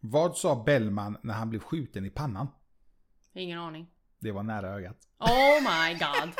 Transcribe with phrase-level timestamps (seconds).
[0.00, 2.48] Vad sa Bellman när han blev skjuten i pannan?
[3.34, 3.86] Ingen aning.
[4.18, 4.96] Det var nära ögat.
[5.18, 6.30] Oh my god.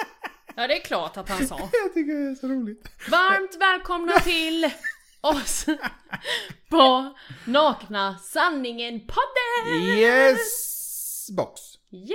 [0.56, 1.58] Ja, det är klart att han sa.
[1.58, 2.88] Jag tycker det är så roligt.
[3.10, 4.70] Varmt välkomna till
[5.20, 5.66] oss
[6.68, 9.82] på Nakna Sanningen podden!
[9.82, 11.28] Yes!
[11.36, 11.60] Box.
[11.90, 12.06] Yay!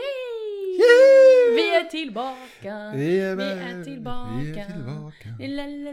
[0.79, 1.55] Yay!
[1.55, 2.91] Vi är tillbaka!
[2.95, 4.31] Vi är, Vi är tillbaka.
[4.39, 5.29] Vi är tillbaka.
[5.39, 5.91] La, la,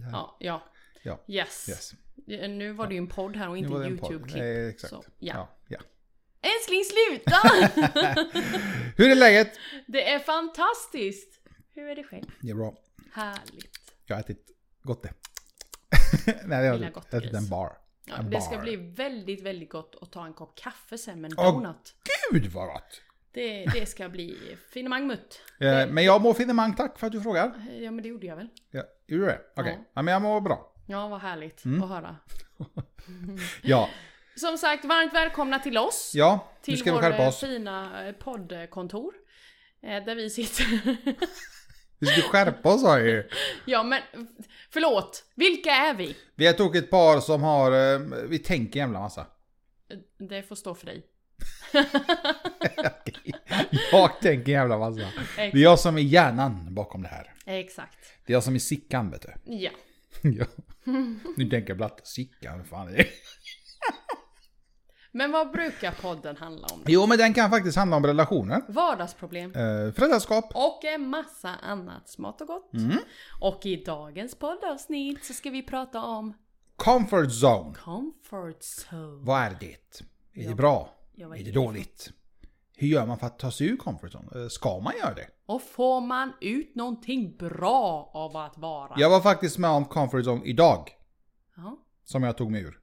[0.00, 0.10] la.
[0.12, 0.62] Ja, ja.
[1.02, 1.18] Ja.
[1.28, 1.68] Yes.
[1.68, 1.94] Yes.
[2.26, 3.72] Nu var det ju en podd här och inte.
[3.72, 4.42] YouTube-klipp.
[4.42, 4.90] Eh, exakt.
[4.90, 5.34] Så, ja.
[5.34, 5.78] Ja, ja.
[6.42, 7.36] Älskling sluta!
[8.96, 9.58] Hur är läget?
[9.86, 11.40] det är fantastiskt!
[11.74, 12.24] Hur är det själv?
[12.40, 12.74] Det är bra.
[13.12, 13.94] Härligt.
[14.06, 14.46] Jag har ätit
[14.82, 15.12] gott det.
[16.44, 17.72] Nej, jag har ätit en bar.
[18.04, 18.62] Ja, En det ska bar.
[18.62, 21.94] bli väldigt, väldigt gott att ta en kopp kaffe sen med en Åh, donut.
[22.32, 23.02] Gud vad gott!
[23.32, 25.40] Det, det ska bli finemang mutt.
[25.60, 27.52] Eh, Men jag mår finemang, tack för att du frågar.
[27.80, 28.48] Ja men det gjorde jag väl.
[28.70, 29.40] Ja, gjorde du det?
[29.56, 29.78] Okej.
[29.78, 29.84] Ja.
[29.94, 30.73] Ja, men jag mår bra.
[30.86, 31.82] Ja vad härligt Mm.
[31.82, 32.16] att höra.
[33.62, 33.90] Ja,
[34.36, 36.12] Som sagt, varmt välkomna till oss.
[36.14, 37.40] ja till ska vi skärpa eh, oss.
[37.40, 39.14] fina eh, poddkontor.
[39.82, 40.96] Eh, Där vi sitter.
[41.98, 43.28] Vi ska skärpa oss har ju.
[43.66, 44.02] ja men
[44.70, 46.16] förlåt, vilka är vi?
[46.34, 47.98] Vi är ett tokigt par som har,
[48.28, 49.26] vi tänker jävla massa.
[50.18, 51.06] Det får stå för dig.
[53.92, 55.00] Jag tänker jävla massa.
[55.36, 57.34] Det är jag som är hjärnan bakom det här.
[57.46, 57.98] Exakt.
[58.26, 59.54] Det är jag som är Sickan vet du.
[59.56, 59.70] Ja.
[60.38, 60.46] ja.
[61.36, 63.06] Nu tänker jag blatta Sickan, vad fan är det?
[65.12, 66.82] Men vad brukar podden handla om?
[66.86, 68.62] Jo men den kan faktiskt handla om relationer.
[68.68, 69.50] Vardagsproblem.
[69.50, 70.52] Eh, föräldraskap.
[70.54, 72.74] Och en massa annat smått och gott.
[72.74, 72.98] Mm.
[73.40, 76.34] Och i dagens poddavsnitt så ska vi prata om
[76.76, 77.74] Comfort zone.
[77.74, 79.24] comfort zone.
[79.24, 80.02] Vad är det?
[80.42, 80.94] Är det bra?
[81.16, 82.10] Är det dåligt?
[82.76, 84.42] Hur gör man för att ta sig ur comfort zone?
[84.42, 85.26] Eh, Ska man göra det?
[85.46, 88.94] Och får man ut någonting bra av att vara?
[88.96, 90.88] Jag var faktiskt med om comfort zone idag.
[91.56, 91.76] Ja.
[92.04, 92.80] Som jag tog mig ur.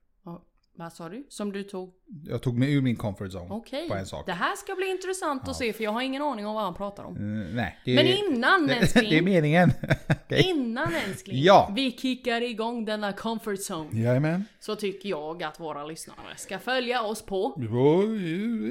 [0.81, 1.25] Vad sa du?
[1.29, 1.93] Som du tog?
[2.27, 3.47] Jag tog mig ur min comfort zone.
[3.49, 3.87] Okej.
[3.89, 4.25] På en sak.
[4.25, 6.73] Det här ska bli intressant att se för jag har ingen aning om vad han
[6.73, 7.15] pratar om.
[7.15, 7.79] Eh, nej.
[7.85, 9.23] Det, Men innan det, det är älskling.
[9.25, 9.71] meningen.
[10.25, 10.49] Okej.
[10.49, 11.41] Innan älskling.
[11.43, 11.71] Ja.
[11.75, 14.01] Vi kickar igång denna comfort zone.
[14.01, 14.45] Jajamän.
[14.59, 17.49] Så tycker jag att våra lyssnare ska följa oss på.
[17.51, 18.03] På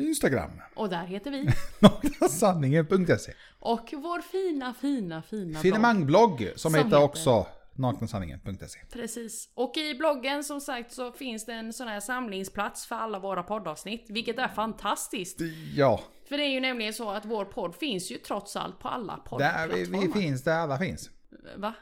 [0.09, 0.51] Instagram.
[0.75, 1.49] Och där heter vi.
[1.79, 5.63] Naknasanningen.se Och vår fina, fina, fina blogg.
[5.63, 8.79] Finemangblogg som, Som heter, heter- också naknasanningen.se.
[8.93, 9.49] Precis.
[9.55, 13.43] Och i bloggen som sagt så finns det en sån här samlingsplats för alla våra
[13.43, 14.07] poddavsnitt.
[14.09, 15.41] Vilket är fantastiskt.
[15.75, 18.89] Ja, För det är ju nämligen så att vår podd finns ju trots allt på
[18.89, 20.01] alla poddplattformar.
[20.01, 21.11] vi, vi finns där alla finns.
[21.57, 21.75] Va?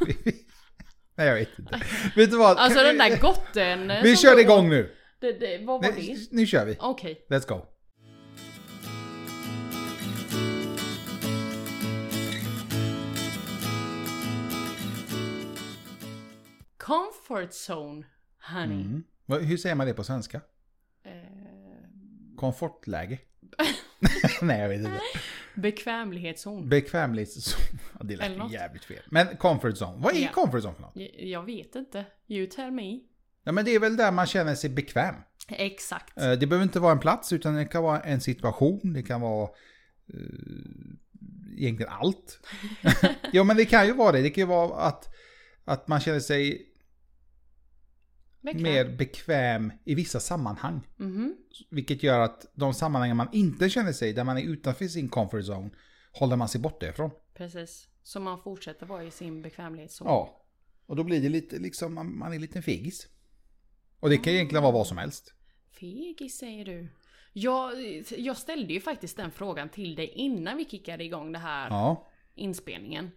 [1.14, 1.80] Nej jag vet inte.
[2.16, 2.56] vet du vad?
[2.56, 3.92] Alltså den där gotten...
[4.02, 4.94] Vi kör igång nu.
[5.20, 5.96] Det, det, vad var det?
[5.96, 6.76] Nej, nu kör vi.
[6.80, 7.26] Okej.
[7.30, 7.66] Let's go.
[16.88, 18.06] Comfort zone,
[18.52, 18.80] honey.
[18.84, 19.04] Mm.
[19.46, 20.40] Hur säger man det på svenska?
[21.04, 21.12] Eh,
[22.36, 23.18] Komfortläge?
[24.42, 25.00] Nej jag vet inte.
[25.54, 26.68] bekvämlighetszon.
[26.68, 27.78] Bekvämlighetszon.
[28.08, 29.02] Det lät jävligt fel.
[29.10, 30.02] Men comfort zone.
[30.02, 30.28] Vad är Ja.
[30.32, 30.92] comfort zone för något?
[31.18, 32.04] Jag- vet inte.
[32.28, 33.00] You tell me.
[33.44, 35.14] Ja men det är väl där man känner sig bekväm.
[35.48, 36.18] Exakt.
[36.20, 38.92] Eh, Det behöver inte vara en plats utan det kan vara en situation.
[38.92, 39.48] Det kan vara
[40.14, 40.94] uh,
[41.56, 42.40] egentligen allt.
[43.32, 44.22] ja men det kan ju vara det.
[44.22, 45.14] Det kan ju vara att,
[45.64, 46.64] att man känner sig
[48.52, 48.62] Bekväm.
[48.62, 50.80] mer bekväm i vissa sammanhang.
[50.96, 51.36] Mhm.
[51.70, 55.44] Vilket gör att de sammanhang man inte känner sig, där man är utanför sin comfort
[55.48, 55.70] zone,
[56.12, 57.10] håller man sig borta ifrån.
[57.34, 57.88] Precis.
[58.02, 60.06] Så man fortsätter vara i sin bekvämlighetszon.
[60.08, 60.44] Ja.
[60.86, 63.08] Och då blir det lite liksom, man man är lite fegis.
[64.00, 65.34] Och det kan egentligen vara vad som helst.
[65.80, 66.88] Fegis säger du.
[67.32, 67.72] Jag,
[68.18, 72.08] jag ställde ju faktiskt den frågan till dig innan vi kickade igång det här Ja.
[72.34, 73.10] inspelningen.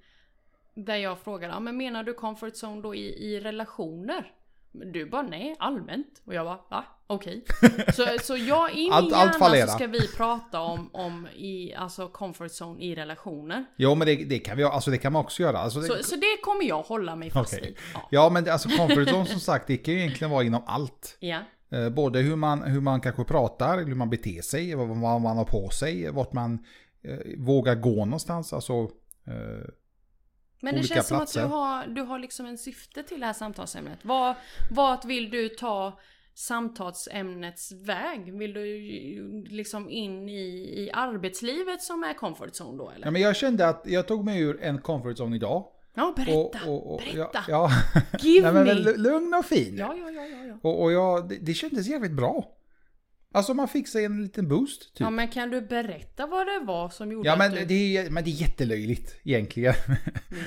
[0.76, 4.34] Där jag frågade, ja, men menar du comfort zone då i, i relationer?
[4.72, 6.22] Du bara nej, allmänt.
[6.26, 6.86] Och jag bara, va?
[7.08, 7.44] Okej.
[7.96, 9.68] Så, så jag, i min Allt- allt hjärna fallerar.
[9.68, 13.66] så ska vi prata om, om i, alltså comfort zone i relationer.
[13.78, 15.58] Jo men det, det kan vi alltså det kan man också göra.
[15.58, 17.66] Alltså, det, Så, så det kommer jag hålla mig fast Okej.
[17.68, 17.78] vid.
[17.94, 18.08] Ja.
[18.12, 21.18] Ja men det, alltså comfort zone som sagt, det kan ju egentligen vara inom allt.
[21.20, 21.40] ja.
[21.72, 25.38] Eh, både hur man, hur man kanske pratar, hur man beter sig, vad, vad man
[25.38, 26.60] har på sig, vart man
[27.04, 28.54] eh, vågar gå någonstans.
[28.54, 28.74] Alltså,
[29.28, 29.68] eh,
[30.62, 33.34] Men det känns som att du har, du har liksom en syfte till det här
[33.34, 34.00] samtalsämnet.
[34.02, 34.36] Vad,
[34.72, 36.00] vart vill du ta
[36.34, 38.38] samtalsämnets väg?
[38.38, 38.64] Vill du
[39.50, 40.44] liksom in i,
[40.84, 43.06] i arbetslivet som är comfort zone då eller?
[43.06, 45.66] ja, men jag kände att jag tog mig ur en comfort zone idag.
[45.94, 46.60] Ja, berätta!
[46.68, 47.44] Och, och, och, berätta!
[47.48, 48.02] Ja, ja.
[48.20, 48.98] Give Nej, men, me!
[48.98, 49.78] lugn och fin.
[49.78, 50.56] Ja, ja, ja, ja.
[50.62, 52.46] Och, och jag, det, det kändes jävligt bra.
[53.34, 54.82] Alltså man fick sig en liten boost.
[54.82, 55.00] Typ.
[55.02, 57.66] Ja, men kan du berätta vad det var som gjorde Ja men att du...
[57.66, 59.74] det, är, men det är jättelöjligt egentligen.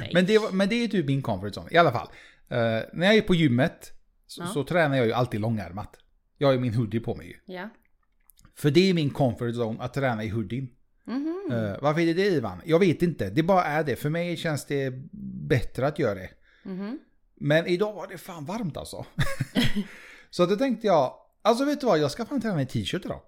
[0.00, 0.10] Nej.
[0.14, 2.08] men, det, men det är typ min comfort zone i alla fall.
[2.48, 2.58] Eh,
[2.92, 3.92] när jag är på gymmet
[4.26, 4.46] så, Ja.
[4.46, 5.96] så tränar jag ju alltid långärmat.
[6.38, 7.54] Jag har ju min hoodie på mig ju.
[7.54, 7.68] Ja.
[8.56, 10.68] För det är min comfort zone att träna i hoodien.
[11.06, 11.48] Mhm.
[11.52, 12.62] Eh, varför är det det Ivan?
[12.64, 13.30] Jag vet inte.
[13.30, 13.96] Det bara är det.
[13.96, 14.92] För mig känns det
[15.48, 16.30] bättre att göra det.
[16.64, 16.98] Mhm.
[17.36, 19.06] Men idag var det fan varmt alltså.
[20.30, 21.14] så då tänkte jag,
[21.44, 23.20] alltså vet du vad, jag ska fan träna i t-shirt idag.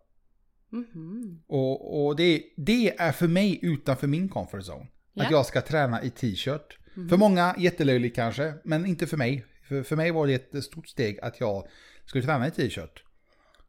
[0.71, 1.43] Mhm.
[1.47, 4.87] Och, och det, det är för mig utanför min comfort zone.
[5.13, 5.25] Ja.
[5.25, 6.79] Att jag ska träna i t-shirt.
[7.09, 9.45] För många jättelöjligt kanske, men inte för mig.
[9.69, 11.67] För, för mig var det ett stort steg att jag
[12.05, 13.03] skulle träna i t-shirt.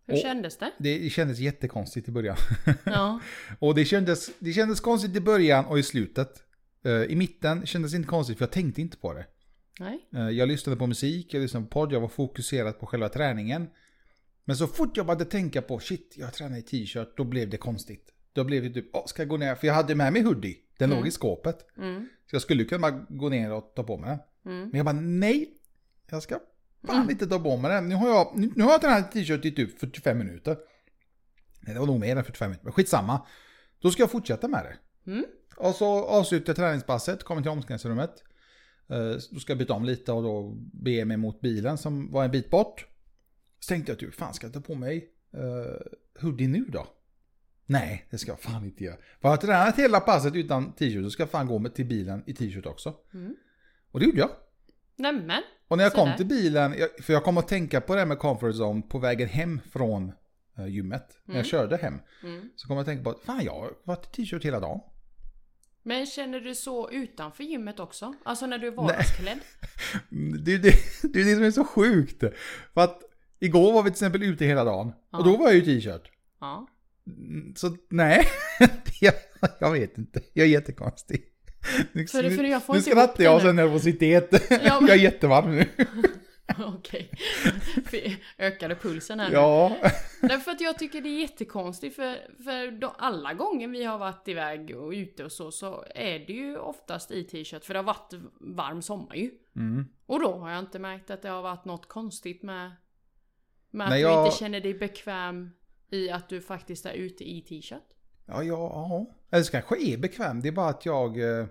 [0.05, 0.71] Hur Och- kändes det?
[0.79, 2.37] Det kändes jättekonstigt i början.
[2.83, 3.19] Ja.
[3.59, 6.43] och det kändes, det kändes konstigt i början och i slutet.
[6.85, 9.25] Eh, I mitten kändes det inte konstigt för jag tänkte inte på det.
[9.79, 10.07] Nej.
[10.15, 13.67] Eh, Jag lyssnade på musik, jag lyssnade på podd, jag var fokuserad på själva träningen.
[14.47, 17.57] Men så fort jag började tänka på shit, jag tränar i t-shirt, då blev det
[17.57, 18.13] konstigt.
[18.33, 19.55] Då blev det typ, ska jag gå ner?
[19.55, 21.65] För jag hade med mig hoodie, den låg i skåpet.
[21.77, 22.07] Mm.
[22.29, 24.53] Så jag skulle kunna gå ner och ta på mig den.
[24.53, 24.69] Mm.
[24.69, 25.53] Men jag bara, nej,
[26.09, 26.39] jag ska
[26.87, 27.89] fan inte ta på mig den.
[27.89, 30.57] Nu har jag, nu, nu har jag tränat i t-shirt i typ 45 minuter.
[31.59, 33.21] Nej, det var nog mer än 45 minuter, men skitsamma.
[33.79, 35.11] Då ska jag fortsätta med det.
[35.11, 35.25] Mm.
[35.57, 38.23] Och så avslutar jag träningspasset, kommer till omklädningsrummet.
[38.89, 42.25] Eh, Då ska jag byta om lite och då bege mig mot bilen som var
[42.25, 42.87] en bit bort.
[43.59, 46.87] Så tänkte jag typ, fan ska jag ta på mig uh, hoodie nu då?
[47.65, 48.95] Nej, det ska jag fan inte göra.
[48.95, 51.85] För jag har tränat hela passet utan t-shirt så ska jag fan gå med till
[51.85, 52.93] bilen i t-shirt också.
[53.13, 53.35] Mm.
[53.91, 54.29] Och det gjorde jag.
[54.95, 55.43] Nämen.
[55.67, 56.17] Och när jag kom där.
[56.17, 59.29] till bilen, för jag kom att tänka på det här med comfort zone på vägen
[59.29, 60.11] hem från
[60.57, 61.21] eh, gymmet.
[61.25, 61.99] När jag körde hem.
[62.23, 62.49] Mm.
[62.55, 64.79] Så kom jag att tänka på att fan jag har varit i t-shirt hela dagen.
[65.83, 68.13] Men känner du så utanför gymmet också?
[68.25, 69.39] Alltså när du är vardagsklädd?
[70.45, 70.73] Det är det,
[71.13, 72.23] det är det som är så sjukt.
[72.73, 73.01] För att
[73.39, 74.93] igår var vi till exempel ute hela dagen.
[75.11, 75.17] Ja.
[75.17, 76.11] Och då var jag ju t-shirt.
[76.39, 76.67] Ja.
[77.07, 78.27] Mm, Så nej,
[79.01, 79.13] jag,
[79.59, 80.21] jag vet inte.
[80.33, 81.23] Jag är jättekonstig.
[81.91, 83.45] Nu, För för jag får nu skrattar jag av nu.
[83.49, 84.27] sån nervositet.
[84.49, 85.65] Ja, men- Jag är jättevarm nu.
[86.65, 87.11] Okej.
[88.37, 89.33] Ökade pulsen här nu.
[89.35, 89.75] Ja.
[90.21, 94.27] Därför att jag tycker det är jättekonstigt för, för då, alla gånger vi har varit
[94.27, 97.83] iväg och ute och så, så är det ju oftast i t-shirt för det har
[97.83, 99.31] varit varm sommar ju.
[99.55, 99.85] Mm.
[100.05, 102.71] Och då har jag inte märkt att det har varit något konstigt med,
[103.71, 105.49] med att Nej, du jag- inte känner dig bekväm
[105.91, 107.83] i att du faktiskt är ute i t-shirt.
[108.25, 109.15] Ja, ja, ja.
[109.31, 110.41] Eller så kanske är bekväm.
[110.41, 111.47] Det är bara att jag eh, eh,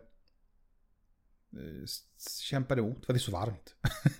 [2.42, 3.74] kämpar emot för det är så varmt.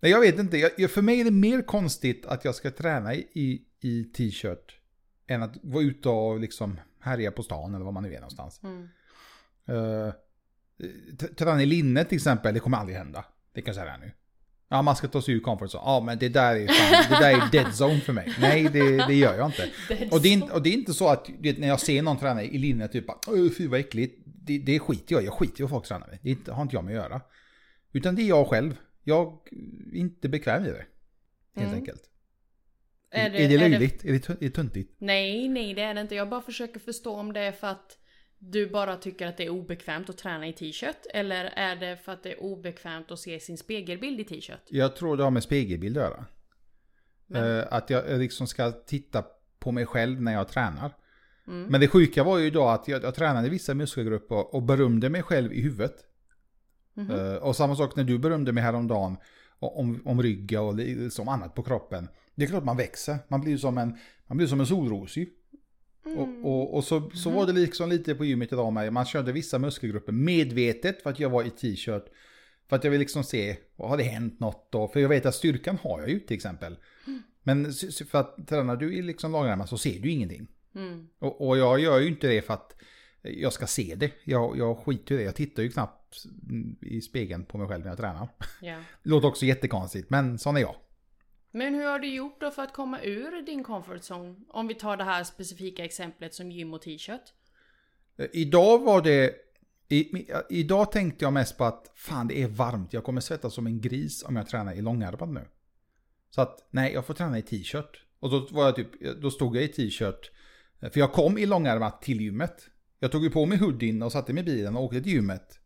[0.00, 0.56] Nej, jag vet inte.
[0.58, 4.80] Jag, jag- för mig är det mer konstigt att jag ska träna i, i, t-shirt
[5.26, 8.60] än att vara ute och liksom härja på stan eller var man nu är någonstans.
[8.62, 8.88] Mm.
[9.70, 10.12] Uh,
[11.36, 13.24] träna i linne till exempel, det kommer aldrig hända.
[13.52, 14.12] Det kan jag säga här nu.
[14.70, 15.82] Ja, man ska ta sig ur comfort zone.
[15.86, 18.34] Ja, men det där är, fan, det där är dead zone för mig.
[18.40, 19.68] Nej, det, det gör jag inte.
[20.10, 22.42] Och det, är och det är inte så att vet, när jag ser någon träna
[22.42, 24.22] i linne typ bara, "Åh, fy vad äckligt.
[24.24, 25.24] Det, det skiter jag.
[25.24, 26.18] Jag skiter i vad folk tränar med.
[26.22, 27.20] Det inte, har inte jag med att göra.
[27.92, 28.76] Utan det är jag själv.
[29.04, 29.26] Jag
[29.92, 30.86] är inte bekväm i det.
[31.56, 31.74] Helt Mm.
[31.74, 32.02] enkelt.
[33.10, 34.04] Är det- är det löjligt?
[34.04, 34.96] Är det, är det tuntigt?
[34.98, 36.14] Nej, nej det är det inte.
[36.14, 37.98] Jag bara försöker förstå om det är för att
[38.38, 41.06] du bara tycker att det är obekvämt att träna i t-shirt.
[41.14, 44.60] Eller är det för att det är obekvämt att se sin spegelbild i t-shirt?
[44.68, 46.26] Jag tror det har med spegelbild att göra.
[47.60, 49.24] Eh, att jag liksom ska titta
[49.58, 50.92] på mig själv när jag tränar.
[51.46, 51.62] Mm.
[51.62, 55.22] Men det sjuka var ju idag att jag, jag tränade vissa muskelgrupper och berömde mig
[55.22, 56.04] själv i huvudet.
[57.10, 59.16] Eh, och samma sak när du berömde mig häromdagen
[59.58, 62.08] om, om rygga och li- som annat på kroppen.
[62.34, 63.18] Det är klart man växer.
[63.28, 65.26] Man blir som en, man blir som en solros ju.
[66.16, 66.44] Mm.
[66.44, 68.92] Och, och, och så, så var det liksom lite på gymmet idag med.
[68.92, 72.04] Man körde vissa muskelgrupper medvetet för att jag var i t-shirt.
[72.68, 74.88] För att jag vill liksom se, har det hänt något då?
[74.88, 76.76] För jag vet att styrkan har jag ju till exempel.
[77.42, 80.46] Men s- s- för att tränar du i liksom lagrarna så ser du ingenting.
[80.74, 81.08] Mm.
[81.18, 82.74] Och, och jag gör ju inte det för att
[83.22, 84.10] jag ska se det.
[84.24, 85.24] Jag, jag skiter i det.
[85.24, 86.16] Jag tittar ju knappt
[86.80, 88.28] i spegeln på mig själv när jag tränar.
[89.02, 90.74] Det låter också jättekonstigt, men sån är jag.
[91.50, 94.36] Men hur har du gjort då för att komma ur din comfort zone?
[94.48, 97.32] Om vi tar det här specifika exemplet som gym och t-shirt.
[98.16, 99.34] Eh, idag var det...
[99.90, 102.92] I, idag tänkte jag mest på att fan det är varmt.
[102.92, 105.48] Jag kommer svettas som en gris om jag tränar i långärmad nu.
[106.30, 108.04] Så att nej, jag får träna i t-shirt.
[108.20, 110.30] Och då var jag typ, då stod jag i t-shirt.
[110.80, 112.68] Eh, för jag kom i långärmat till gymmet.
[112.98, 115.60] Jag tog ju på mig hoodien och satte mig i bilen och åkte till gymmet.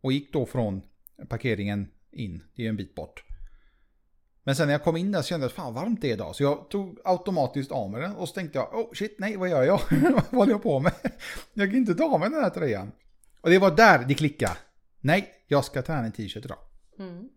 [0.00, 0.82] Och gick då från
[1.28, 2.42] parkeringen in.
[2.54, 3.24] Det är ju en bit bort.
[4.44, 6.12] Men sen när jag kom in där så kände jag att fan varmt det är
[6.12, 6.36] idag.
[6.36, 9.48] Så jag tog automatiskt av mig den och så tänkte jag, oh shit, nej vad
[9.48, 9.80] gör jag?
[9.90, 10.92] vad håller jag på med?
[11.54, 12.92] jag kan inte ta av mig den här tröjan.
[13.40, 14.56] Och det var där det klickade.
[15.00, 16.58] Nej, jag ska träna i t-shirt idag.
[16.98, 17.28] Mm.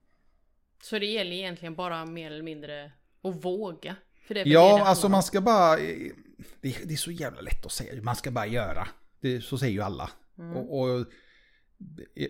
[0.84, 2.92] Så det gäller egentligen bara mer eller mindre
[3.24, 3.96] att våga.
[4.28, 5.76] Ja, alltså man ska bara...
[5.76, 6.08] Det,
[6.62, 8.02] det är så jävla lätt att säga.
[8.02, 8.88] Man ska bara göra.
[9.22, 10.10] Det, så säger ju alla.
[10.38, 10.58] Mm.
[10.58, 11.06] Och, och,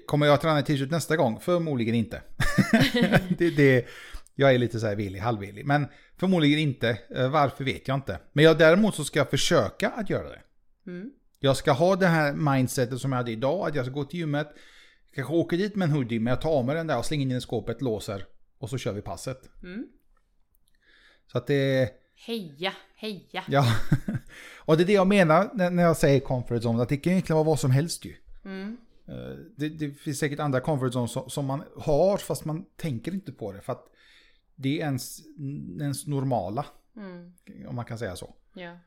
[0.07, 1.39] kommer jag träna i t-shirt nästa gång?
[1.39, 2.21] Förmodligen inte.
[3.37, 3.85] det, det,
[4.35, 5.65] Jag är lite så här villig, halvvillig.
[5.65, 5.87] Men
[6.17, 6.97] förmodligen inte.
[7.15, 8.19] Eh, Varför vet jag inte.
[8.33, 10.41] Men jag, däremot så ska jag försöka att göra det.
[10.87, 11.11] Mm.
[11.39, 13.67] Jag ska ha det här mindsetet som jag hade idag.
[13.67, 14.47] Att jag ska gå till gymmet.
[15.15, 16.19] Kanske åka dit med en hoodie.
[16.19, 18.25] Men jag tar av mig den där och slänger in den i skåpet, låser.
[18.57, 19.49] Och så kör vi passet.
[19.63, 19.87] Mm.
[21.31, 21.89] Så att det...
[22.27, 23.43] Heja, heja.
[23.47, 23.65] Ja.
[24.57, 26.83] och det är det jag menar när när jag säger comfort zone.
[26.83, 28.15] Att det kan egentligen vara vad som helst ju.
[28.45, 28.77] Mm.
[29.07, 33.13] Eh, Det, det finns säkert andra comfort zones som, som man har fast man tänker
[33.13, 33.61] inte på det.
[33.61, 33.85] För att
[34.55, 35.19] det är ens,
[35.79, 36.65] ens normala.
[36.97, 37.33] Mm.
[37.67, 38.35] Om man kan säga så.
[38.53, 38.77] Ja.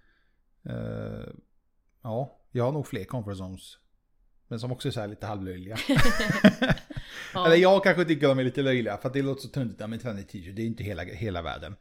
[0.63, 1.29] Eh,
[2.03, 3.79] ja, jag har nog fler comfort zones.
[4.49, 5.77] Men som också är så här lite halvlöjliga.
[7.35, 7.47] Ja.
[7.47, 8.97] Eller jag kanske tycker de är lite löjliga.
[8.97, 10.57] För att det låter så tuntigt med träning t-shirt.
[10.57, 11.77] Det är inte hela, hela världen.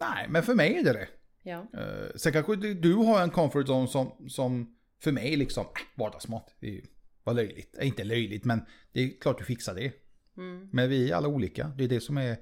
[0.00, 1.08] Nej, men för mig är det det.
[1.42, 1.66] ja.
[1.74, 5.98] Uh, sen kanske du, du har en comfort zone som, som för mig liksom, äh,
[5.98, 6.56] vardagsmat.
[6.60, 6.82] Det är
[7.24, 7.78] var löjligt.
[7.78, 8.60] Äh, inte löjligt, men
[8.92, 9.92] det är klart du fixar det.
[10.36, 10.68] Mm.
[10.72, 11.72] Men vi är alla olika.
[11.76, 12.36] Det är det som är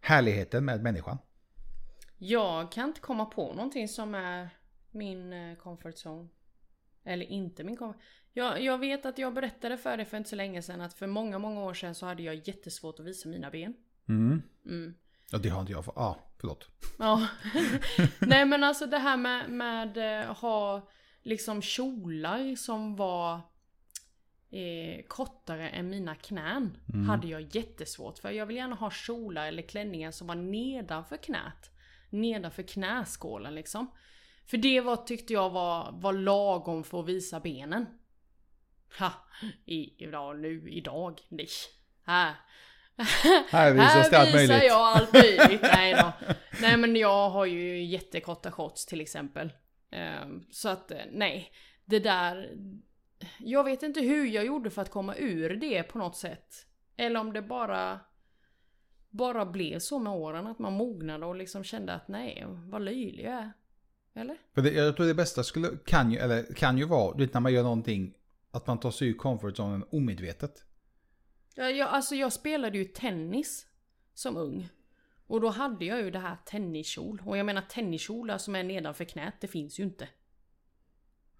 [0.00, 1.18] härligheten med människan.
[2.18, 4.48] Jag kan inte komma på någonting som är
[4.90, 6.28] min eh, comfort zone.
[7.04, 8.02] Eller inte min comfort
[8.32, 11.06] jag, jag vet att jag berättade för dig för inte så länge sedan att för
[11.06, 13.74] många, många år sedan så hade jag jättesvårt att visa mina ben.
[14.08, 14.42] Mm.
[14.66, 14.94] Mm.
[15.32, 15.84] Ja, det har inte jag.
[15.86, 16.68] Ja, ah, förlåt.
[16.98, 17.28] Ja.
[18.20, 20.88] Nej men alltså det här med, med eh, ha
[21.22, 23.40] liksom kjolar som var
[24.52, 26.76] eh, kortare än mina knän.
[27.08, 28.30] Hade jag jättesvårt för.
[28.30, 31.70] Jag vill gärna ha kjolar eller klänningar som var nedanför knät.
[32.10, 33.90] Nedanför knäskålen liksom.
[34.46, 37.86] För det var, tyckte jag var, var lagom för att visa benen.
[38.98, 39.12] Ha!
[39.66, 41.48] I, idag, nu, idag, nej.
[42.04, 42.34] Här.
[43.50, 44.68] Här visas det allt Här visar möjligt.
[44.68, 45.62] jag allt möjligt.
[45.62, 46.12] Nej då.
[46.60, 49.52] Nej men jag har ju jättekorta shorts till exempel.
[49.90, 51.52] Ehm, Så att eh, nej.
[51.84, 52.50] Det där.
[53.38, 56.66] Jag vet inte hur jag gjorde för att komma ur det på något sätt.
[56.96, 58.00] Eller om det bara
[59.10, 63.24] bara blev så med åren att man mognade och liksom kände att nej, vad löjlig
[63.24, 63.52] jag är.
[64.14, 64.36] Eller?
[64.54, 67.34] För det, jag tror det bästa skulle, kan ju, eller kan ju vara, du vet
[67.34, 68.14] när man gör någonting,
[68.50, 70.64] att man tar sig ur comfort zonen omedvetet.
[71.54, 73.66] Ja, jag, alltså jag spelade ju tennis
[74.14, 74.68] som ung.
[75.26, 77.22] Och då hade jag ju det här tenniskjol.
[77.26, 80.08] Och jag menar tenniskjolar som är nedanför knät, det finns ju inte.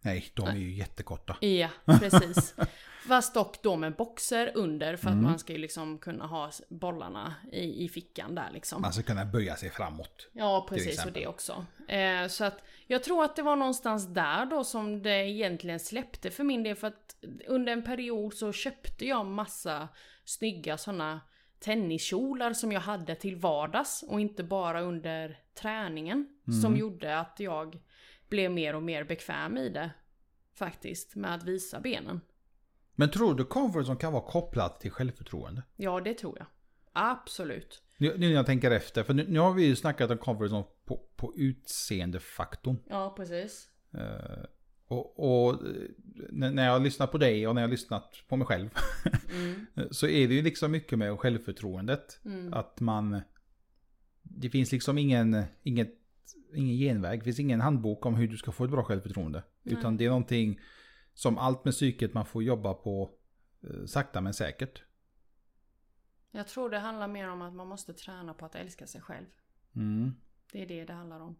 [0.02, 1.36] Nej, de är ju jättekorta.
[1.40, 2.54] Ja, precis.
[3.08, 5.24] Fast dock då med boxer under för att Mm.
[5.24, 8.82] man ska ju liksom kunna ha bollarna i, i fickan där liksom.
[8.82, 10.28] Man ska kunna böja sig framåt.
[10.32, 11.66] Ja, precis och det också.
[11.88, 16.30] Eh, så att jag tror att det var någonstans där då som det egentligen släppte
[16.30, 16.76] för min del.
[16.76, 17.16] För att
[17.48, 19.88] under en period så köpte jag massa
[20.24, 21.20] snygga sådana
[21.60, 26.28] tenniskjolar som jag hade till vardags och inte bara under träningen.
[26.62, 27.78] Som gjorde att jag
[28.30, 29.90] blev mer och mer bekväm i det.
[30.54, 32.20] Faktiskt, med att visa benen.
[32.94, 35.62] Men tror du comfort zone kan vara kopplat till självförtroende?
[35.76, 36.46] Ja, det tror jag.
[36.92, 37.82] Absolut.
[37.96, 40.50] Nu, nu när jag tänker efter, för nu, nu har vi ju snackat om comfort
[40.50, 42.76] zone på, på utseendefaktorn.
[42.88, 43.68] Ja, precis.
[43.94, 44.44] Eh,
[44.86, 45.58] och och eh,
[46.30, 48.70] när när jag har lyssnat på dig och när jag har lyssnat på mig själv.
[49.32, 49.66] Mm.
[49.90, 52.20] så är det ju liksom mycket med självförtroendet.
[52.24, 52.52] Mm.
[52.54, 53.20] Att man...
[54.22, 55.94] Det finns liksom ingen, inget,
[56.54, 57.20] ingen genväg.
[57.20, 59.42] Det finns ingen handbok om hur du ska få ett bra självförtroende.
[59.62, 59.74] Nej.
[59.74, 60.60] Utan det är någonting
[61.14, 63.10] som allt med psyket man får jobba på
[63.62, 64.82] eh, sakta men säkert.
[66.30, 69.26] Jag tror det handlar mer om att man måste träna på att älska sig själv.
[69.76, 70.14] Mm.
[70.52, 71.38] Det är det det handlar om.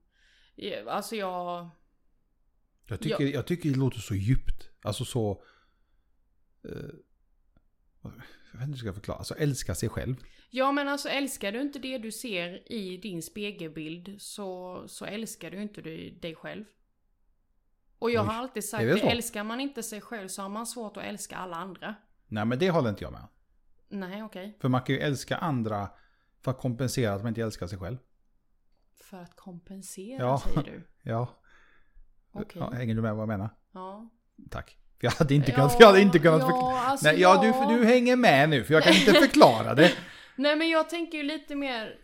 [0.87, 1.69] Alltså jag...
[2.87, 4.71] Jag, tycker, jag tycker det låter så djupt.
[4.83, 5.43] Alltså så...
[6.64, 6.95] Eh,
[8.02, 8.21] jag vet
[8.52, 9.19] inte hur jag ska förklara.
[9.19, 10.16] Alltså älska sig själv.
[10.50, 15.50] Ja men alltså älskar du inte det du ser i din spegelbild så, så älskar
[15.50, 16.64] du inte du dig själv.
[17.99, 19.07] Och jag Oj, har alltid sagt är det det, så?
[19.07, 21.95] älskar man inte sig själv så har man svårt att älska alla andra.
[22.26, 23.26] Nej men det håller inte jag med.
[23.88, 24.59] Nej okej.
[24.61, 25.90] För man kan ju älska andra
[26.40, 27.99] för att kompensera att man inte älskar sig själv.
[29.04, 30.40] För att kompensera Ja.
[30.45, 30.88] säger du.
[31.02, 31.28] Ja,
[32.33, 32.62] Okej.
[32.62, 33.50] ja hänger du med vad jag menar?
[33.73, 34.11] Ja.
[34.50, 34.76] Tack.
[35.00, 36.73] Jag hade inte kunnat, jag hade inte kunnat förklara.
[36.73, 39.75] ja, alltså Nej, ja, jag- du, du hänger med nu för jag kan inte förklara
[39.75, 39.92] det.
[40.37, 41.99] Nej men jag tänker ju lite mer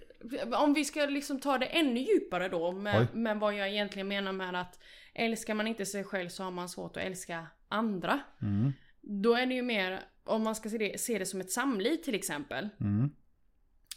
[0.56, 4.32] Om vi ska liksom ta det ännu djupare då med, med vad jag egentligen menar
[4.32, 4.78] med att
[5.14, 8.20] Älskar man inte sig själv så har man svårt att älska andra.
[8.42, 11.50] Mm, Då är det ju mer, om man ska se det, se det som ett
[11.50, 12.68] samliv till exempel.
[12.80, 13.10] mm,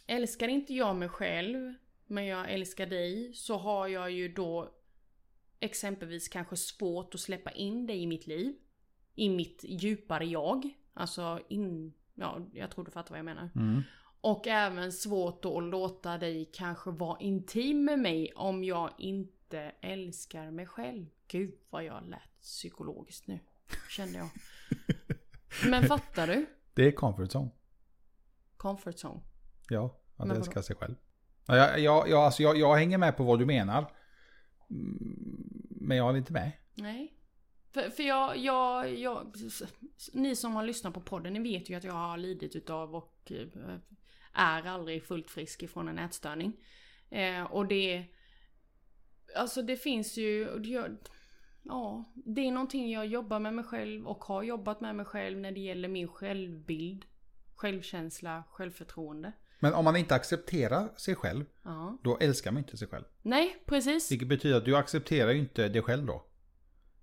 [0.07, 1.73] Älskar inte jag mig själv,
[2.07, 4.69] men jag älskar dig, så har jag ju då
[5.59, 8.53] exempelvis kanske svårt att släppa in dig i mitt liv.
[9.19, 10.69] I mitt djupare jag.
[10.93, 13.49] Alltså in, ja, jag tror du fattar vad jag menar.
[13.55, 13.81] mm.
[14.21, 19.71] Och även svårt då att låta dig kanske vara intim med mig om jag inte
[19.81, 21.05] älskar mig själv.
[21.27, 23.39] Gud vad jag lät psykologiskt nu.
[23.89, 24.29] Kände jag.
[25.69, 26.45] Men fattar du?
[26.73, 27.49] Det är comfort zone.
[28.57, 29.21] Comfort zone.
[29.69, 30.95] Ja, att Men älska sig själv.
[31.45, 33.91] Ja, jag, jag, jag, alltså jag, jag hänger med på vad du menar.
[34.69, 34.97] Mm,
[35.69, 36.51] Men jag är inte med.
[36.75, 37.18] Nej.
[37.73, 39.33] För, för jag, jag, jag,
[40.13, 43.31] ni som har lyssnat på podden, ni vet ju att jag har lidit utav och
[43.31, 43.75] eh,
[44.33, 46.53] är aldrig fullt frisk ifrån en ätstörning.
[47.09, 48.05] Eh, och det,
[49.35, 50.97] alltså det finns ju, jag,
[51.63, 55.38] ja, det är någonting jag jobbar med mig själv och har jobbat med mig själv
[55.38, 57.05] när det gäller min självbild,
[57.55, 59.31] självkänsla, självförtroende.
[59.59, 61.97] Men om man inte accepterar sig själv, Ja.
[62.03, 63.05] då älskar man inte sig själv.
[63.21, 64.11] Nej, precis.
[64.11, 66.25] Vilket betyder att du accepterar ju inte dig själv då.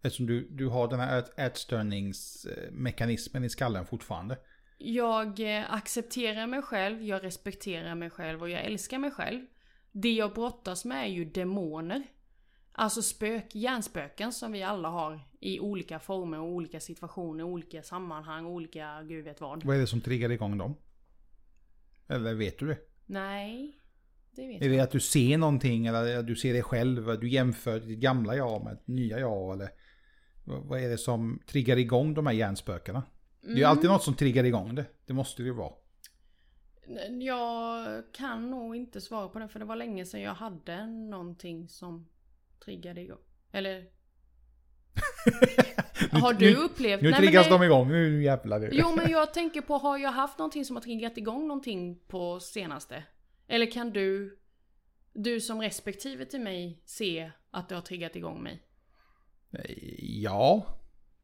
[0.07, 4.39] Eftersom du, du har den här ät- ätstörningsmekanismen i skallen fortfarande.
[4.79, 9.47] Jag eh, accepterar mig själv, jag respekterar mig själv och jag älskar mig själv.
[9.93, 12.03] Det jag brottas med är ju demoner.
[12.73, 18.47] Alltså spök, hjärnspöken som vi alla har i olika former och olika situationer, olika sammanhang,
[18.47, 19.65] olika gud vet vad.
[19.65, 20.75] Vad är det som triggar igång dem?
[22.09, 22.79] Eller vet du det?
[23.07, 23.81] Nej,
[24.31, 27.21] det vet Är jag det att du ser någonting eller att du ser dig själv?
[27.21, 29.55] Du jämför ditt gamla jag med ett nya jag?
[29.55, 29.69] Eller
[30.47, 33.03] vad är det som triggar igång de här hjärnspökena?
[33.41, 34.85] Det är ju alltid något som triggar igång det.
[35.07, 35.73] Det måste det ju vara.
[37.21, 41.69] Jag kan nog inte svara på det för det var länge sedan jag hade någonting
[41.69, 42.09] som
[42.65, 43.19] triggade igång.
[43.53, 43.87] Eller?
[46.11, 47.03] Har du nu- upplevt?
[47.03, 47.89] Nu Nej, men triggas det- de igång.
[47.89, 48.61] Nu jävlar.
[48.61, 48.69] du.
[48.73, 52.41] Jo men jag tänker på, har jag haft någonting som har triggat igång någonting på
[52.41, 53.03] senaste?
[53.49, 54.39] Eller kan du,
[55.13, 58.63] du som respektive till mig, se att det har triggat igång mig?
[59.99, 60.67] Ja.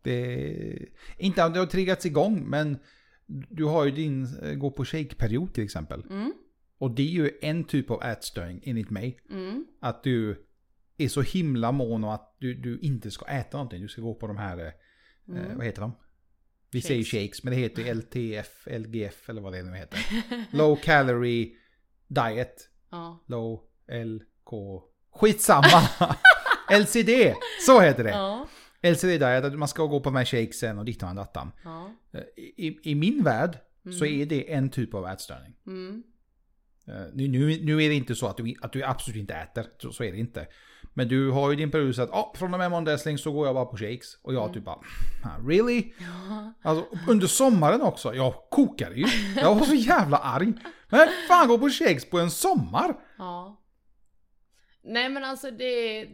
[0.02, 0.88] Det...
[1.18, 2.78] Inte att det har triggats igång men
[3.26, 6.04] du har ju din eh, gå på shake-period till exempel.
[6.10, 6.32] Mm,
[6.78, 9.20] Och det är ju en typ av ätstörning enligt mig.
[9.30, 10.46] mm, Att du
[10.98, 13.82] är så himla mån om att du, du inte ska äta någonting.
[13.82, 14.72] Du ska gå på de här, eh,
[15.28, 15.56] mm.
[15.56, 15.92] vad heter de?
[16.70, 16.88] Vi Shakes.
[16.88, 19.98] säger shakes, men det heter ju LTF, LGF eller vad det nu heter.
[20.56, 21.50] Low calorie
[22.08, 22.68] diet.
[22.90, 23.24] Ja.
[23.26, 23.60] Low
[24.04, 24.82] LK.
[25.10, 25.88] Skitsamma!
[26.80, 27.34] LCD!
[27.66, 28.10] Så heter det.
[28.10, 28.46] Ja.
[28.82, 31.52] LCD diet, att man ska gå på de här shakesen och dittan och dattan.
[31.64, 31.90] Ja.
[32.36, 33.58] I, I min värld
[33.98, 35.54] så är det en typ av ätstörning.
[35.66, 36.02] Mm.
[36.88, 39.66] Eh, Nu, nu, nu är det inte så att du, att du absolut inte äter,
[39.78, 40.46] så, så är det inte.
[40.94, 43.46] Men du har ju din period att ah, från och med måndag älskling så går
[43.46, 44.18] jag bara på shakes.
[44.22, 44.78] Och jag typ bara,
[45.22, 45.92] "Ah, really?
[45.98, 46.52] Ja.
[46.62, 49.06] Alltså under sommaren också, jag kokade ju.
[49.36, 50.52] Jag var så jävla arg.
[50.88, 52.94] Men fan går på shakes på en sommar?
[53.18, 53.60] Ja.
[54.84, 56.06] Nej men alltså det...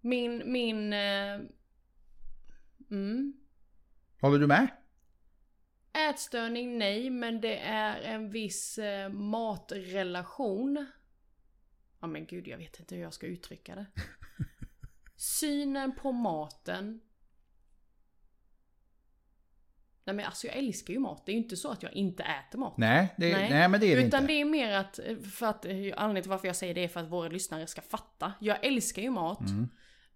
[0.00, 0.92] Min, min...
[0.92, 1.40] eh,
[2.90, 3.32] Mm.
[4.20, 4.68] Håller du med?
[5.92, 10.86] Ätstörning nej, men det är en viss eh, matrelation.
[12.00, 13.86] Ja men gud, jag vet inte hur jag ska uttrycka det.
[15.16, 17.00] Synen på maten.
[20.04, 21.26] Nej men alltså jag älskar ju mat.
[21.26, 22.76] Det är ju inte så att jag inte äter mat.
[22.76, 23.68] Nej, det, nej.
[23.68, 24.32] men det är det Utan inte.
[24.32, 26.88] det är mer att, eh, för att, eh, anledningen till varför jag säger det är
[26.88, 28.32] för att våra lyssnare ska fatta.
[28.40, 29.40] Jag älskar ju mat.
[29.40, 29.68] Mm.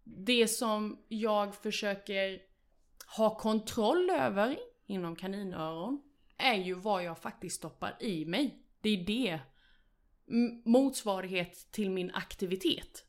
[0.05, 2.41] Det som jag försöker
[3.17, 6.03] ha kontroll över inom kaninöron
[6.37, 8.63] är ju vad jag faktiskt stoppar i mig.
[8.81, 9.41] Det är det.
[10.65, 13.05] Motsvarighet till min aktivitet.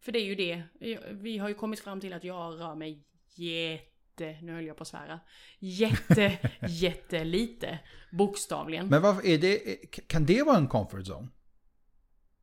[0.00, 0.62] För det är ju det.
[1.10, 4.82] Vi har ju kommit fram till att jag rör mig jätte, nu höll jag på
[4.82, 5.20] att svära,
[5.58, 7.78] jätte, jättelite.
[8.12, 8.86] Bokstavligen.
[8.88, 9.58] Men varför är det,
[10.06, 11.28] kan det vara en comfort zone?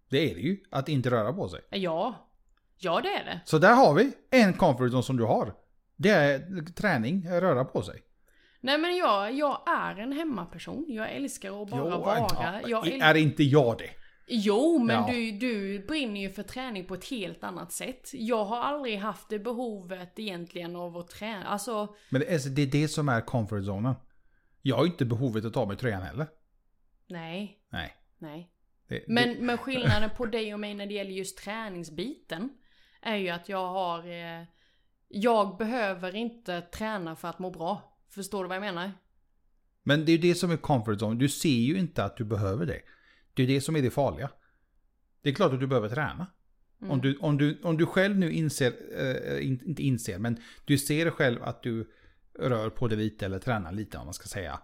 [0.09, 1.61] Det är det ju, att inte röra på sig.
[1.69, 2.28] Ja.
[2.81, 3.39] Ja det är det.
[3.45, 5.53] Så där har vi en comfort zone som du har.
[5.95, 8.01] Det är träning, röra på sig.
[8.61, 10.85] Nej men jag, jag är en hemmaperson.
[10.87, 12.61] Jag älskar att bara Jo, vara.
[12.67, 13.89] ja, är inte jag det?
[14.31, 15.07] Jo, men Ja.
[15.13, 18.09] du, du brinner ju för träning på ett helt annat sätt.
[18.13, 21.43] Jag har aldrig haft det behovet egentligen av att träna.
[21.45, 23.93] Alltså, Men det är, det är det som är comfort zonen.
[24.61, 26.27] Jag har inte behovet att ta mig tröjan heller.
[27.07, 27.95] nej, Nej.
[28.17, 28.51] nej.
[28.87, 32.49] Det, Men, men skillnaden på dig och mig när det gäller just träningsbiten
[33.01, 34.07] är ju att jag har...
[34.07, 34.43] Eh,
[35.07, 37.97] jag behöver inte träna för att må bra.
[38.09, 38.91] Förstår du vad jag menar?
[39.83, 41.19] men det är ju det som är comfort zone.
[41.19, 42.81] Du ser ju inte att du behöver det.
[43.33, 44.29] Det är det som är det farliga.
[45.21, 46.27] Det är klart att du behöver träna.
[46.81, 46.91] Mm.
[46.91, 48.73] Om, du, om, du, om du själv nu inser,
[49.39, 51.91] in- inte inser, men du ser själv att du
[52.39, 54.59] rör på dig lite eller tränar lite om man ska säga.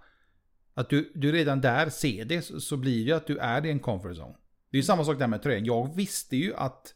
[0.74, 3.66] Att du, du redan där ser det så, så blir det ju att du är
[3.66, 4.36] i en comfort zone.
[4.72, 5.66] Det är ju samma sak där med tröjan.
[5.66, 6.94] Jag visste ju att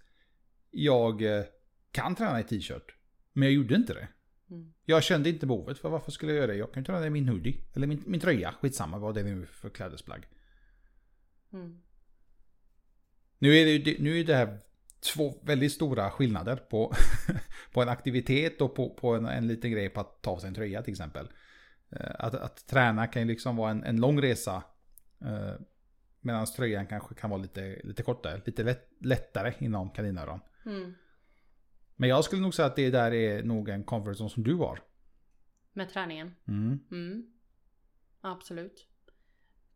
[0.72, 1.44] jag eh,
[1.92, 2.96] kan träna i t-shirt.
[3.34, 4.08] Men jag gjorde inte det.
[4.50, 4.74] Mm.
[4.86, 6.56] Jag kände inte behovet för varför skulle jag göra det?
[6.58, 7.56] Jag kan ju träna i min hoodie.
[7.76, 8.52] Eller min, min tröja.
[8.62, 10.28] Skitsamma vad det är nu för klädesplagg.
[11.54, 11.82] Mm.
[13.40, 14.60] Nu är det, nu är det här
[15.14, 16.94] två väldigt stora skillnader på,
[17.74, 20.54] på en aktivitet och på, på en, en liten grej på att ta sig en
[20.54, 21.28] tröja till exempel.
[21.92, 24.64] Eh, Att, att träna kan ju liksom vara en, en lång resa.
[25.22, 25.54] eh,
[26.22, 30.40] Medan tröjan kanske kan vara lite, lite kortare, lite lätt, lättare inom kaninöron.
[30.70, 30.94] Mm.
[31.96, 34.56] Men jag skulle nog säga att det där är nog en comfort zone som du
[34.56, 34.80] har.
[35.74, 36.36] Med träningen.
[36.48, 36.80] Mm.
[36.92, 37.26] Mm.
[38.22, 38.86] Absolut.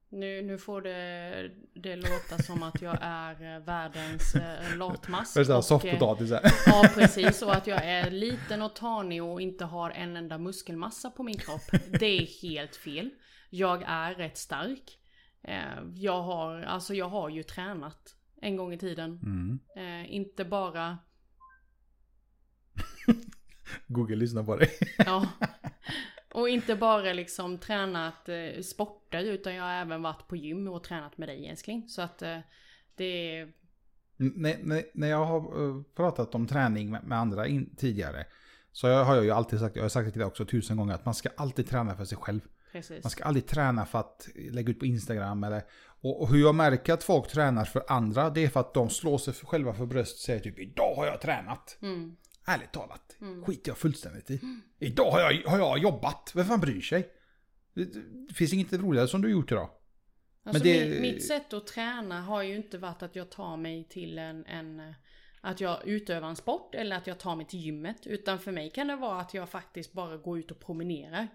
[0.09, 5.33] Nu, nu får det, det låta som att jag är eh, världens eh, latmask.
[5.33, 6.41] Det är såhär och, eh, soffpotatis här.
[6.65, 11.11] Ja precis, och att jag är liten och tanig och inte har en enda muskelmassa
[11.11, 11.61] på min kropp.
[11.99, 13.09] Det är helt fel.
[13.49, 14.99] Jag är rätt stark.
[15.43, 19.19] Eh, Jag har, alltså jag har ju tränat en gång i tiden.
[19.23, 19.59] Mm.
[19.75, 20.97] Eh, Inte bara,
[23.87, 24.69] Google lyssnar på dig.
[24.97, 25.27] ja.
[26.33, 30.83] Och inte bara liksom tränat eh, sporter utan jag har även varit på gym och
[30.83, 31.89] tränat med dig älskling.
[31.89, 32.37] Så att eh,
[32.95, 33.53] det är,
[34.17, 38.25] när, när, när jag har eh, pratat om träning med, med andra in, tidigare.
[38.71, 40.93] Så har jag ju alltid sagt, jag har sagt det till dig också tusen gånger,
[40.93, 42.41] att man ska alltid träna för sig själv.
[42.73, 43.03] Precis.
[43.03, 45.63] Man ska aldrig träna för att lägga ut på Instagram eller...
[46.01, 48.89] Och, och hur jag märker att folk tränar för andra, det är för att de
[48.89, 51.77] slår sig för, själva för bröstet och säger typ idag har jag tränat.
[51.81, 52.15] Mm.
[52.45, 53.43] Ärligt talat, Mm.
[53.45, 54.39] skiter jag fullständigt i.
[54.79, 57.09] Idag har jag, har jag jobbat, vem fan bryr sig?
[57.73, 57.85] Det,
[58.27, 59.69] det finns inget roligare som du gjort idag.
[60.45, 63.87] Alltså det- mitt, mitt sätt att träna har ju inte varit att jag tar mig
[63.89, 64.93] till en, en
[65.41, 68.07] att jag utövar en sport eller att jag tar mig till gymmet.
[68.07, 71.27] Utan för mig kan det vara att jag faktiskt bara går ut och promenerar.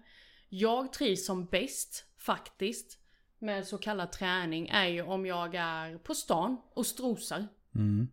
[0.49, 2.99] Jag trivs som bäst faktiskt
[3.39, 7.47] med så kallad träning är ju om jag är på stan och strosar.
[7.75, 8.07] Mm.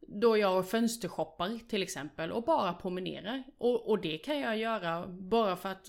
[0.00, 3.42] Då jag fönstershoppar till exempel och bara promenerar.
[3.58, 5.88] Och, och det kan jag göra bara för att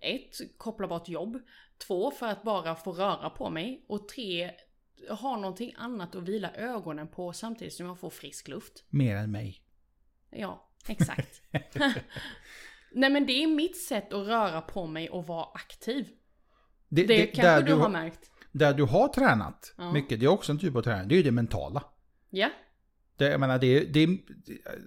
[0.00, 1.38] ett, koppla bort jobb.
[1.78, 3.84] Två, för att bara få röra på mig.
[3.88, 4.50] Och tre,
[5.08, 8.84] ha någonting annat att vila ögonen på samtidigt som jag får frisk luft.
[8.88, 9.62] Mer än mig.
[10.30, 11.42] Ja, exakt.
[12.92, 16.08] Nej men det är mitt sätt att röra på mig och vara aktiv.
[16.88, 18.30] Det, kanske där du du, har märkt.
[18.52, 19.92] där du har tränat Ja.
[19.92, 21.84] mycket, det är också en typ av träning, det är ju det mentala.
[22.30, 22.50] Ja,
[23.16, 24.06] Det, jag menar, det, det,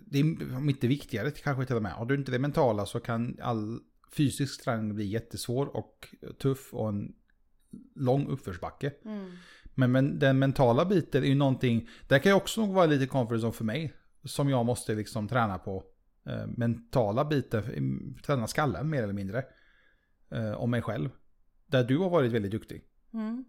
[0.06, 1.92] det är om inte viktigare kanske till och med.
[1.92, 3.80] Har du inte det mentala så kan all
[4.18, 6.08] fysisk träning bli jättesvår och
[6.42, 7.14] tuff och en
[7.96, 8.94] lång uppförsbacke.
[9.06, 9.32] mm.
[9.76, 13.06] Men, men den mentala biten är ju någonting, där kan jag också nog vara lite
[13.06, 13.94] zone för mig.
[14.24, 15.84] Som jag måste liksom träna på.
[16.26, 17.64] Eh, mentala biten,
[18.24, 19.44] träna skallen mer eller mindre.
[20.32, 21.10] Eh, om mig själv.
[21.66, 22.84] Där du har varit väldigt duktig.
[23.14, 23.46] Mm.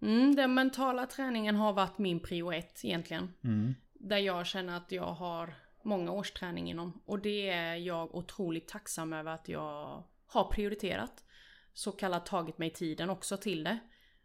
[0.00, 3.32] Mm, den mentala träningen har varit min prio ett egentligen.
[3.44, 3.74] Mm.
[3.94, 5.54] Där jag känner att jag har
[5.84, 7.02] många års träning inom.
[7.04, 11.24] Och det är jag otroligt tacksam över att jag har prioriterat.
[11.72, 13.78] Så kallat tagit mig tiden också till det.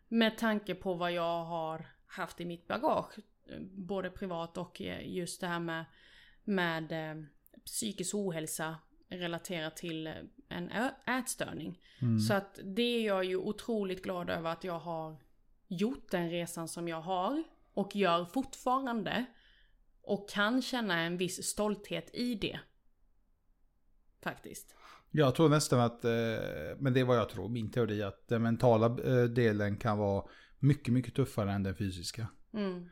[0.08, 3.18] Med tanke på vad jag har haft i mitt bagage.
[3.50, 5.86] eh, Både privat och eh, just det här med,
[6.44, 7.24] med eh,
[7.68, 8.76] psykisk ohälsa
[9.10, 10.14] relaterat till eh,
[10.50, 10.72] en
[11.20, 11.80] ätstörning.
[12.02, 12.20] Mm.
[12.20, 15.18] Så att det är jag ju otroligt glad över att jag har
[15.68, 19.26] gjort den resan som jag har och gör fortfarande.
[20.02, 22.60] Och kan känna en viss stolthet i det.
[24.22, 24.76] Faktiskt.
[25.12, 26.12] Jag tror nästan att, eh,
[26.78, 30.26] men det är vad jag tror, min teori, att den mentala eh, delen kan vara
[30.60, 32.28] mycket, mycket tuffare än den fysiska.
[32.54, 32.90] Mm.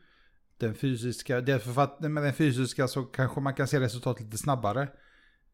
[0.58, 4.38] Den fysiska, därför för att med den fysiska så kanske man kan se resultat lite
[4.38, 4.82] snabbare.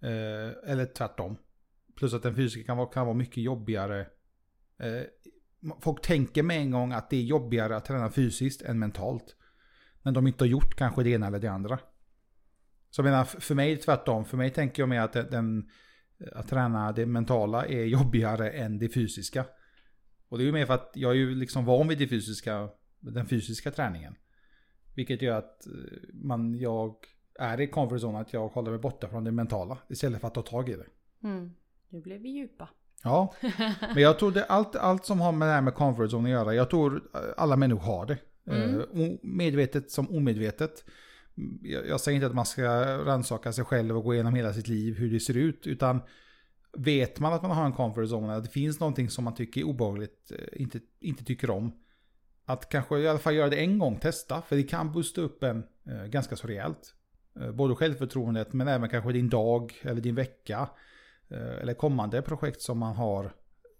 [0.02, 1.36] Eh, eller tvärtom.
[1.96, 4.00] Plus att den fysiska kan vara, kan vara mycket jobbigare.
[4.78, 5.02] Eh,
[5.80, 9.36] folk tänker med en gång att det är jobbigare att träna fysiskt än mentalt.
[10.02, 11.78] Men de inte har gjort kanske det ena eller det andra.
[12.90, 14.24] Så jag menar, för mig tvärtom.
[14.24, 15.70] För mig tänker jag mer att den,
[16.18, 19.44] eh, att träna det mentala är jobbigare än det fysiska.
[20.28, 22.68] Och det är ju mer för att jag är ju liksom van vid det fysiska,
[23.00, 24.14] den fysiska träningen.
[24.94, 25.72] Vilket gör att eh,
[26.12, 26.94] man, jag
[27.38, 29.78] är i comfort zone, att jag håller mig borta från det mentala.
[29.88, 30.86] Istället för att ta tag i det.
[31.28, 31.50] Mm.
[31.88, 32.68] Nu blev vi djupa.
[33.04, 33.34] Ja,
[33.94, 36.30] men jag tror det, allt, allt som har med det här med comfort zone att
[36.32, 38.18] göra, jag tror eh, alla människor har det.
[38.46, 38.74] Mm.
[38.80, 40.84] Eh, o- medvetet som omedvetet.
[41.36, 42.64] Mm, Jag, jag säger inte att man ska
[43.04, 46.00] rannsaka sig själv och gå igenom hela sitt liv, hur det ser ut, utan
[46.78, 49.60] vet man att man har en comfort zone, att det finns någonting som man tycker
[49.60, 51.72] är obehagligt, eh, inte, inte tycker om,
[52.44, 55.42] att kanske i alla fall göra det en gång, testa, för det kan boosta upp
[55.42, 56.94] en eh, ganska så rejält.
[57.40, 60.68] Eh, både självförtroendet, men även kanske din dag eller din vecka.
[61.28, 63.32] Eh, eller kommande projekt som man har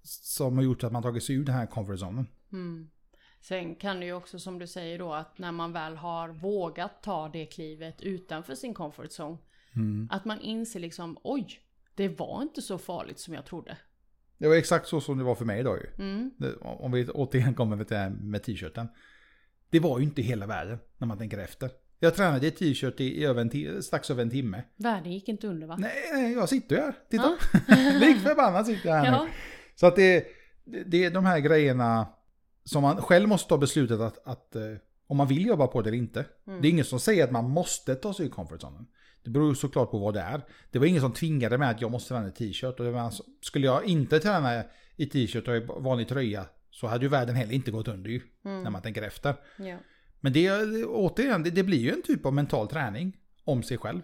[0.04, 2.26] som har gjort att man tagit sig ur den här comfort zonen.
[2.52, 2.90] Mm.
[3.40, 7.02] Sen kan det ju också som du säger då att när man väl har vågat
[7.02, 9.38] ta det klivet utanför sin comfort zone.
[9.76, 10.08] Mm.
[10.10, 11.60] Att man inser liksom oj,
[11.94, 13.76] det var inte så farligt som jag trodde.
[14.42, 16.04] Det var exakt så som det var för mig idag ju.
[16.04, 16.30] Mm.
[16.60, 18.88] Om vi återigen kommer med här med t-shirten.
[19.70, 21.70] Det var ju inte hela världen när man tänker efter.
[21.98, 24.62] Jag tränade i t-shirt i, över en strax över en timme.
[24.76, 25.76] Världen gick inte under va?
[25.78, 26.94] Nej, nej, jag sitter ju här.
[27.10, 27.36] Titta.
[28.00, 29.22] Lik förbannat sitter jag här Ja.
[29.24, 29.30] nu.
[29.74, 30.26] Så att det,
[30.64, 32.06] det, det är de här grejerna.
[32.64, 34.62] som man själv måste ta beslutet att, att eh,
[35.06, 36.24] om man vill jobba på det eller inte.
[36.44, 38.86] Det är ingen som säger att man måste ta sig ur comfort zonen.
[39.22, 40.42] Det beror ju såklart på vad det är.
[40.70, 42.80] Det var ingen som tvingade mig att jag måste träna i t-shirt.
[42.80, 44.64] Och alltså, skulle jag inte träna
[44.96, 48.20] i t-shirt och i vanlig tröja så hade ju världen heller inte gått under ju.
[48.42, 49.34] När man tänker efter.
[49.56, 49.76] Ja.
[50.20, 50.50] Men det,
[50.84, 54.00] återigen, det, det blir ju en typ av mental träning om sig själv.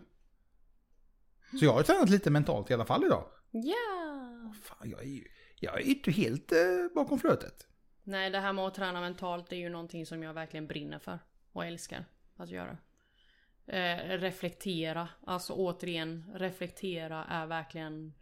[1.59, 3.25] Så jag har tränat lite mentalt i alla fall idag.
[3.51, 4.55] Ja!
[4.63, 5.25] Fan, jag är ju
[5.61, 6.59] jag är inte helt eh,
[6.95, 7.67] bakom flötet.
[8.09, 11.19] Nej, det här med att träna mentalt är ju någonting som jag verkligen brinner för.
[11.53, 12.05] Och älskar
[12.37, 12.79] att göra.
[13.67, 18.15] Eh, reflektera, alltså återigen, reflektera är verkligen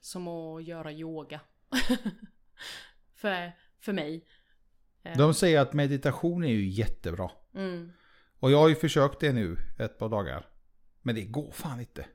[0.00, 1.40] som att göra yoga.
[3.14, 4.24] för, för mig.
[5.16, 7.30] De säger att meditation är ju jättebra.
[7.54, 7.92] Mm.
[8.38, 10.46] Och jag har ju försökt det nu ett par dagar.
[11.02, 12.06] Men det går fan inte.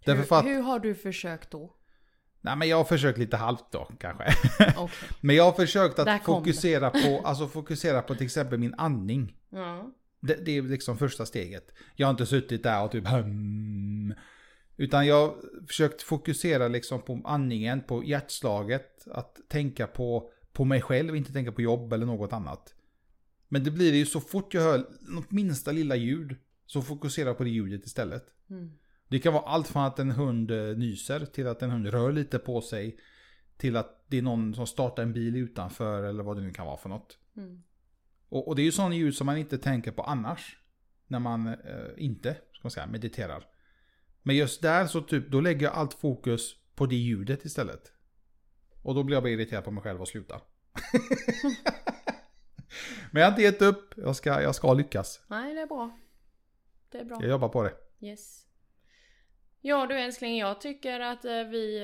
[0.00, 1.75] Hur, att, hur har du försökt då?
[2.46, 4.24] Nej men jag har försökt lite halvt då kanske.
[4.76, 5.08] Okej.
[5.20, 6.20] men jag har försökt att det.
[6.24, 9.36] fokusera på, alltså fokusera på till exempel min andning.
[9.50, 9.90] Ja.
[10.20, 11.72] Det, det är liksom första steget.
[11.96, 14.14] Jag har inte suttit där och typ hmm,
[14.76, 19.06] Utan jag har försökt fokusera liksom på andningen, på hjärtslaget.
[19.10, 22.74] Att tänka på, på mig själv, inte tänka på jobb eller något annat.
[23.48, 26.36] Men det blir ju så fort jag hör något minsta lilla ljud.
[26.66, 28.24] Så fokusera på det ljudet istället.
[28.50, 28.72] Mm.
[29.08, 32.12] Det kan vara allt från att en hund eh, nyser till att en hund rör
[32.12, 32.98] lite på sig.
[33.56, 36.66] Till att det är någon som startar en bil utanför eller vad det nu kan
[36.66, 37.18] vara för något.
[37.36, 37.62] Mm.
[38.28, 40.58] Och, och det är ju sådana ljud som man inte tänker på annars.
[41.06, 41.54] När man eh,
[41.96, 43.46] inte, ska man säga, mediterar.
[44.22, 47.92] Men just där så typ, då lägger jag allt fokus på det ljudet istället.
[48.82, 50.40] Och då blir jag bara irriterad på mig själv och slutar.
[53.10, 55.20] Men jag har inte gett upp, jag ska, jag ska lyckas.
[55.26, 55.98] Nej, det är bra.
[56.90, 57.18] Det är bra.
[57.20, 57.74] Jag jobbar på det.
[58.00, 58.45] Yes.
[59.68, 61.78] Ja du älskling, jag tycker att eh, vi...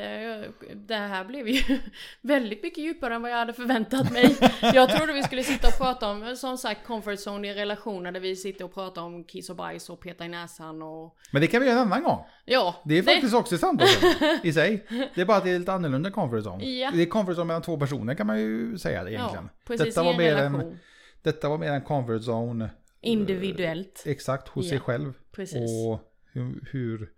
[0.64, 1.62] eh, Det här blev ju
[2.20, 4.36] väldigt mycket djupare än vad jag hade förväntat mig.
[4.74, 8.20] Jag trodde vi skulle sitta och prata om, som sagt, comfort zone i relationer där
[8.20, 11.16] vi sitter och pratar om kiss och bajs och peta i näsan och...
[11.32, 12.24] Men det kan vi göra en annan gång.
[12.44, 12.74] Ja!
[12.84, 13.88] Det är faktiskt också samtal
[14.42, 14.86] i sig.
[15.14, 16.64] Det är bara att det är lite annorlunda comfort zone.
[16.64, 16.90] Ja.
[16.94, 19.44] Det är comfort zone mellan två personer kan man ju säga det egentligen.
[19.52, 20.60] Ja, precis detta, i var en mer relation.
[20.60, 20.78] en,
[21.22, 24.02] detta var mer en comfort zone Individuellt.
[24.06, 25.12] exakt hos Ja, sig själv.
[25.32, 25.86] precis.
[25.86, 26.00] Och
[26.32, 27.10] hur, hur,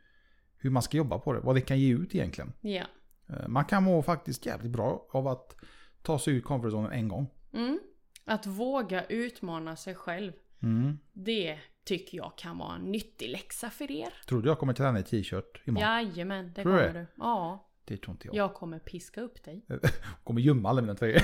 [0.64, 1.40] hur man ska jobba på det.
[1.40, 2.53] Vad det kan ge ut egentligen.
[2.61, 2.85] Ja.
[3.29, 5.57] Eh, Man kan må faktiskt jävligt bra av att
[6.03, 7.27] ta sig ur comfort zone en gång.
[7.53, 7.79] Mm.
[8.24, 10.33] Att våga utmana sig själv.
[10.62, 10.98] Mm.
[11.12, 14.09] Det tycker jag kan vara en nyttig läxa för er.
[14.29, 15.88] Tror du jag kommer träna i t-shirt imorgon?
[15.90, 17.00] Jajamän, det Tror kommer det?
[17.00, 17.07] du.
[17.16, 18.37] Ja, Det tror inte jag.
[18.37, 19.66] jag kommer piska upp dig.
[20.24, 21.20] kommer gömma alla mina tröjor.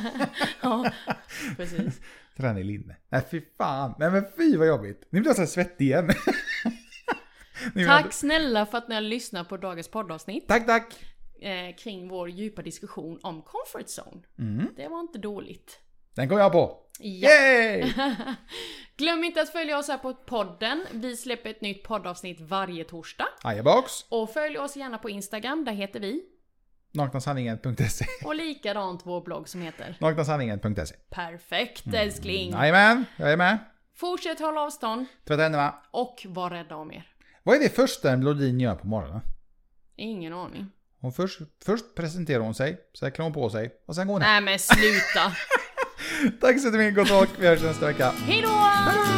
[0.62, 0.92] ja,
[1.56, 2.00] precis.
[2.36, 2.96] Träna i linne.
[3.08, 3.94] Nej fy fan.
[3.98, 5.06] Nej men fy vad jobbigt.
[5.10, 6.10] Nu blir jag så svettig igen.
[7.86, 10.94] Tack snälla för att ni har lyssnat på dagens poddavsnitt Tack tack.
[11.40, 14.22] eh, kring vår djupa diskussion om comfort zone.
[14.38, 14.68] Mm.
[14.76, 15.78] Det var inte dåligt.
[16.14, 16.78] Den kommer jag på.
[16.98, 17.30] Ja.
[17.30, 17.92] Yay!
[18.96, 20.86] Glöm inte att följa oss här på podden.
[20.92, 23.26] Vi släpper ett nytt poddavsnitt varje torsdag.
[23.42, 23.92] Ajabox.
[24.08, 26.22] Och följ oss gärna på Instagram, där heter vi.
[26.94, 32.50] Naknasanningen.se Och likadant vår blogg som heter Naknasanningen.se Perfekt älskling!
[32.50, 33.58] Jajamän, jag är med.
[33.96, 35.74] Fortsätt hålla avstånd Tvätta händerna.
[35.90, 37.06] och var rädda om er.
[37.42, 39.20] Vad är det första en blondin gör på morgonen?
[39.96, 40.66] Ingen aning.
[41.00, 44.22] Hon först, först presenterar hon sig, sen klär hon på sig och sen går hon
[44.22, 44.44] hem.
[44.44, 45.36] Nej men sluta!
[46.40, 47.30] Tack så mycket, gott folk.
[47.38, 48.10] Vi hörs nästa vecka.
[48.10, 48.48] Hejdå!
[48.48, 49.11] Hej då!